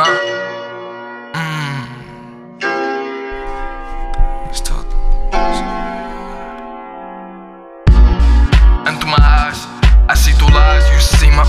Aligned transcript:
Uh. 0.00 0.04
Mm. 1.34 1.82
It's 4.48 4.60
tough. 4.60 4.86
And 8.86 9.00
through 9.00 9.10
my 9.10 9.18
eyes, 9.18 9.66
I 10.08 10.14
see 10.14 10.30
through 10.38 10.54
lies. 10.54 10.88
You 10.94 11.00
see 11.00 11.30
my. 11.30 11.42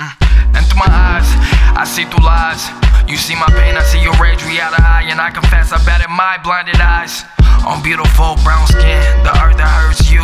Mm. 0.00 0.66
Through 0.70 0.78
my 0.78 0.88
eyes, 0.88 1.28
I 1.76 1.84
see 1.84 2.06
through 2.06 2.24
lies. 2.24 2.64
You 3.06 3.18
see 3.18 3.34
my 3.34 3.46
pain, 3.52 3.76
I 3.76 3.82
see 3.84 4.00
your 4.00 4.16
rage, 4.16 4.42
we 4.46 4.58
out 4.58 4.72
of 4.72 4.80
eye, 4.80 5.04
and 5.10 5.20
I 5.20 5.30
confess 5.30 5.70
I 5.70 5.78
in 6.00 6.16
my 6.16 6.38
blinded 6.42 6.80
eyes. 6.80 7.24
On 7.66 7.82
beautiful 7.82 8.36
brown 8.42 8.66
skin, 8.68 9.04
the 9.22 9.36
earth 9.44 9.58
that 9.58 9.68
hurts 9.68 10.10
you 10.10 10.15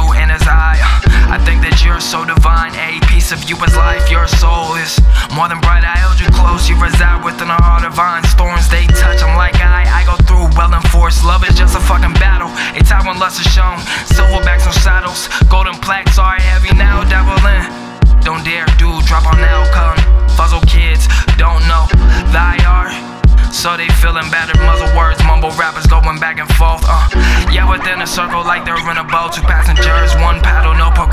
held 6.12 6.20
you 6.20 6.36
close, 6.36 6.68
you 6.68 6.76
reside 6.80 7.24
within 7.24 7.48
a 7.48 7.60
heart 7.62 7.84
of 7.84 7.94
vine. 7.94 8.24
Storms 8.24 8.68
they 8.68 8.86
touch, 8.86 9.22
I'm 9.22 9.36
like 9.36 9.56
I, 9.56 9.88
I 9.88 10.04
go 10.04 10.16
through 10.28 10.52
well 10.56 10.72
enforced. 10.74 11.24
Love 11.24 11.44
is 11.48 11.56
just 11.56 11.76
a 11.76 11.80
fucking 11.80 12.14
battle, 12.20 12.50
a 12.76 12.82
time 12.84 13.06
when 13.06 13.18
lust 13.18 13.40
is 13.40 13.48
shown. 13.52 13.78
Silverbacks 14.12 14.66
on 14.66 14.72
saddles, 14.72 15.28
golden 15.48 15.74
plaques 15.80 16.18
are 16.18 16.36
heavy 16.36 16.74
now, 16.76 17.04
dabble 17.04 17.40
in. 17.48 18.20
Don't 18.20 18.44
dare, 18.44 18.66
dude, 18.78 19.04
drop 19.06 19.26
on 19.26 19.38
now, 19.40 19.64
come. 19.72 19.96
Fuzzle 20.36 20.62
kids 20.68 21.08
don't 21.36 21.62
know 21.68 21.88
thy 22.30 22.58
art. 22.66 22.92
So 23.52 23.76
they 23.76 23.88
feeling 24.00 24.26
battered, 24.32 24.58
muzzle 24.64 24.88
words, 24.96 25.22
mumble 25.24 25.52
rappers 25.60 25.86
going 25.86 26.18
back 26.18 26.40
and 26.40 26.48
forth. 26.56 26.82
Uh, 26.88 27.04
yeah, 27.52 27.68
within 27.68 28.00
a 28.00 28.06
circle 28.06 28.40
like 28.42 28.64
they're 28.64 28.80
in 28.80 28.96
a 28.96 29.04
boat. 29.04 29.36
Two 29.36 29.44
passengers, 29.44 30.16
one 30.24 30.40
paddle, 30.40 30.74
no 30.74 30.88
progression. 30.88 31.11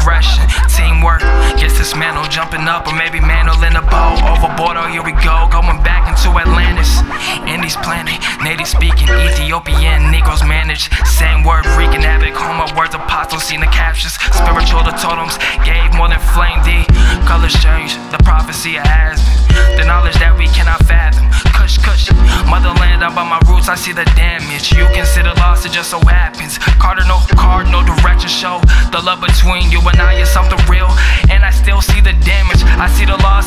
Jumping 2.29 2.69
up, 2.69 2.87
or 2.87 2.93
maybe 2.93 3.19
mandling 3.19 3.75
a 3.75 3.81
bow. 3.81 4.13
Overboard, 4.21 4.77
oh, 4.77 4.87
here 4.87 5.01
we 5.01 5.11
go, 5.11 5.49
going 5.51 5.81
back 5.81 6.07
into 6.07 6.29
Atlantis. 6.37 7.01
Indies 7.49 7.75
planet, 7.75 8.21
native 8.43 8.67
speaking, 8.67 9.09
Ethiopian, 9.09 10.11
Negroes 10.11 10.45
managed. 10.45 10.93
Same 11.07 11.43
word, 11.43 11.65
wreaking 11.75 12.05
havoc. 12.05 12.37
Homer 12.37 12.69
words, 12.77 12.93
apostles, 12.93 13.43
seen 13.43 13.59
the 13.59 13.71
captions. 13.73 14.13
Spiritual, 14.31 14.85
the 14.85 14.93
totems 15.01 15.41
gave 15.65 15.89
more 15.97 16.07
than 16.07 16.21
flame. 16.31 16.61
The 16.61 16.85
colors 17.25 17.57
change, 17.57 17.97
the 18.13 18.21
prophecy 18.23 18.77
has 18.77 19.17
been. 19.25 19.81
The 19.81 19.85
knowledge 19.89 20.15
that 20.21 20.37
we 20.37 20.47
cannot 20.53 20.85
fathom. 20.85 21.25
Kush, 21.51 21.81
kush, 21.81 22.13
motherland, 22.45 23.03
I'm 23.03 23.15
by 23.17 23.25
my 23.25 23.41
roots, 23.49 23.67
I 23.67 23.75
see 23.75 23.91
the 23.91 24.05
damage. 24.15 24.71
You 24.71 24.85
consider 24.93 25.33
loss, 25.41 25.65
it 25.65 25.73
just 25.73 25.89
so 25.89 25.99
happens. 26.05 26.57
Cardinal, 26.77 27.19
card, 27.35 27.67
no 27.67 27.83
direction 27.83 28.29
show. 28.29 28.61
The 28.93 29.01
love 29.01 29.19
between 29.19 29.73
you 29.73 29.81
and 29.81 29.99
I 29.99 30.21
is 30.21 30.29
something 30.29 30.61
real. 30.69 30.87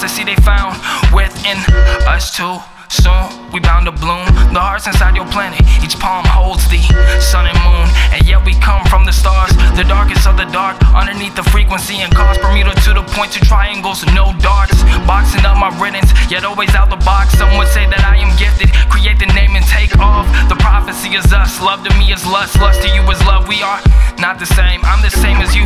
I 0.03 0.09
see 0.09 0.25
they 0.25 0.35
found 0.43 0.75
within 1.15 1.63
us 2.11 2.35
too. 2.35 2.59
Soon 2.91 3.53
we 3.55 3.61
bound 3.61 3.87
to 3.87 3.95
bloom. 3.95 4.27
The 4.51 4.59
hearts 4.59 4.91
inside 4.91 5.15
your 5.15 5.31
planet, 5.31 5.63
each 5.79 5.95
palm 5.97 6.27
holds 6.27 6.67
the 6.69 6.83
sun 7.23 7.47
and 7.47 7.57
moon. 7.63 7.87
And 8.11 8.27
yet 8.27 8.45
we 8.45 8.53
come 8.59 8.85
from 8.91 9.07
the 9.07 9.15
stars, 9.15 9.55
the 9.79 9.87
darkest 9.87 10.27
of 10.27 10.37
the 10.37 10.45
dark. 10.51 10.77
Underneath 10.91 11.39
the 11.39 11.47
frequency 11.55 12.03
and 12.03 12.13
cause 12.13 12.37
Bermuda 12.37 12.75
to 12.83 12.99
the 12.99 13.07
point 13.15 13.31
to 13.39 13.41
triangles, 13.41 14.05
no 14.13 14.35
darts. 14.43 14.77
Boxing 15.07 15.47
up 15.47 15.57
my 15.57 15.71
riddance, 15.79 16.11
yet 16.29 16.45
always 16.45 16.75
out 16.75 16.91
the 16.91 17.01
box. 17.07 17.39
Some 17.39 17.57
would 17.57 17.69
say 17.69 17.87
that 17.87 18.03
I 18.03 18.19
am 18.19 18.35
gifted. 18.37 18.75
Create 18.91 19.23
the 19.23 19.31
name 19.39 19.55
and 19.55 19.65
take 19.71 19.97
off. 20.03 20.27
The 20.51 20.59
prophecy 20.59 21.15
is 21.15 21.33
us. 21.33 21.63
Love 21.63 21.87
to 21.87 21.95
me 21.97 22.13
is 22.13 22.27
lust. 22.27 22.59
Lust 22.59 22.83
to 22.83 22.91
you 22.91 23.07
is 23.07 23.23
love. 23.25 23.47
We 23.47 23.63
are 23.63 23.81
not 24.19 24.43
the 24.43 24.51
same. 24.51 24.83
I'm 24.85 25.01
the 25.01 25.15
same 25.15 25.39
as 25.39 25.55
you. 25.55 25.65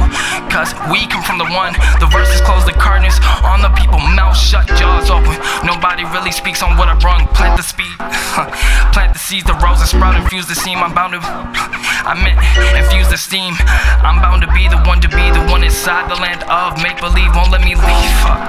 Cause 0.53 0.77
we 0.93 1.09
come 1.09 1.25
from 1.25 1.39
the 1.41 1.49
one. 1.49 1.73
The 1.99 2.07
verses 2.13 2.45
close 2.45 2.69
the 2.69 2.77
curtains 2.77 3.19
Nobody 6.27 6.43
speaks 6.43 6.61
on 6.61 6.75
what 6.75 6.89
I 6.91 6.99
brought 6.99 7.23
plant 7.39 7.55
the 7.55 7.63
speed, 7.63 7.95
plant 8.91 9.15
the 9.15 9.23
seeds, 9.23 9.47
the 9.47 9.55
rose 9.63 9.79
and 9.79 9.87
sprout, 9.87 10.19
infuse 10.19 10.51
the 10.51 10.59
seam. 10.59 10.83
I'm 10.83 10.91
bound 10.91 11.15
to, 11.15 11.23
I 11.23 12.19
meant 12.19 12.35
infuse 12.75 13.07
the 13.07 13.15
steam. 13.15 13.55
I'm 14.03 14.19
bound 14.19 14.43
to 14.43 14.51
be 14.51 14.67
the 14.67 14.83
one 14.91 14.99
to 15.07 15.09
be 15.15 15.23
the 15.31 15.47
one 15.47 15.63
inside 15.63 16.11
the 16.11 16.19
land 16.19 16.43
of 16.51 16.83
make 16.83 16.99
believe. 16.99 17.31
Won't 17.31 17.55
let 17.55 17.63
me 17.63 17.79
leave. 17.79 18.19
Uh, 18.27 18.43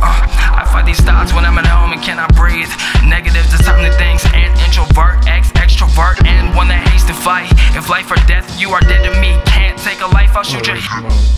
I 0.00 0.64
fight 0.72 0.88
these 0.88 1.04
thoughts 1.04 1.36
when 1.36 1.44
I'm 1.44 1.60
at 1.60 1.68
home 1.68 1.92
and 1.92 2.00
cannot 2.00 2.32
breathe. 2.32 2.72
Negatives, 3.04 3.52
time 3.60 3.84
to 3.84 3.92
things, 4.00 4.24
and 4.32 4.48
introvert, 4.64 5.28
ex 5.28 5.52
extrovert, 5.60 6.24
and 6.24 6.56
one 6.56 6.72
that 6.72 6.80
hates 6.88 7.04
to 7.04 7.12
fight. 7.12 7.52
If 7.76 7.92
life 7.92 8.08
or 8.08 8.16
death, 8.24 8.48
you 8.56 8.72
are 8.72 8.80
dead 8.80 9.04
to 9.04 9.12
me. 9.20 9.36
Can't 9.44 9.76
take 9.76 10.00
a 10.00 10.08
life, 10.08 10.32
I'll 10.32 10.40
shoot 10.40 10.64
you. 10.64 10.80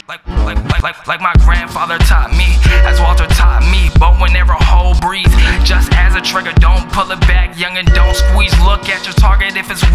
Like, 0.06 0.22
like, 0.47 0.62
like, 0.71 0.83
like, 0.83 0.99
like 1.10 1.21
my 1.21 1.34
grandfather 1.43 1.99
taught 2.06 2.31
me, 2.39 2.55
as 2.87 3.03
Walter 3.03 3.27
taught 3.34 3.66
me. 3.66 3.70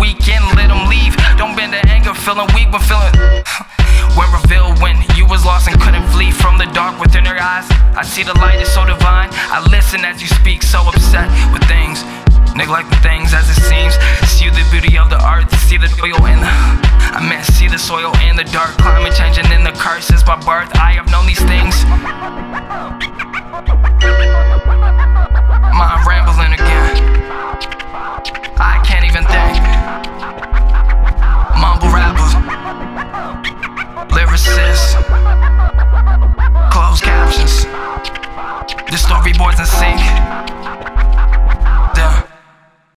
And 0.03 0.43
let 0.55 0.67
them 0.67 0.87
leave. 0.89 1.15
Don't 1.37 1.55
bend 1.55 1.73
the 1.73 1.81
anger, 1.87 2.13
feeling 2.13 2.47
weak 2.53 2.71
when 2.71 2.81
feeling. 2.81 3.15
when 4.17 4.27
revealed 4.31 4.81
when 4.81 4.99
you 5.15 5.25
was 5.25 5.45
lost 5.45 5.67
and 5.67 5.79
couldn't 5.79 6.05
flee 6.09 6.31
from 6.31 6.57
the 6.57 6.65
dark 6.75 6.99
within 6.99 7.23
your 7.25 7.39
eyes. 7.39 7.65
I 7.95 8.03
see 8.03 8.23
the 8.23 8.33
light 8.39 8.61
is 8.61 8.71
so 8.71 8.85
divine. 8.85 9.29
I 9.31 9.65
listen 9.71 10.03
as 10.03 10.21
you 10.21 10.27
speak, 10.27 10.63
so 10.63 10.87
upset 10.87 11.31
with 11.53 11.63
things. 11.63 12.03
Neglect 12.55 12.89
the 12.89 12.99
things 13.03 13.33
as 13.33 13.49
it 13.49 13.59
seems. 13.63 13.95
See 14.27 14.49
the 14.49 14.65
beauty 14.71 14.97
of 14.97 15.09
the 15.09 15.19
earth, 15.19 15.51
see 15.59 15.77
the 15.77 15.91
oil 16.03 16.25
in 16.25 16.39
the. 16.39 16.51
I 17.15 17.23
meant 17.27 17.45
see 17.45 17.67
the 17.67 17.79
soil 17.79 18.11
in 18.27 18.35
the 18.35 18.45
dark, 18.45 18.71
climate 18.77 19.13
changing 19.15 19.51
in 19.51 19.63
the 19.63 19.71
curse 19.71 20.05
since 20.05 20.25
my 20.25 20.35
birth. 20.35 20.71
I 20.75 20.93
have 20.93 21.07
known 21.11 21.25
these 21.25 21.43
things. 21.43 21.75
The 38.95 38.99
storyboard's 38.99 39.59
are 39.59 39.65
sick. 39.65 40.74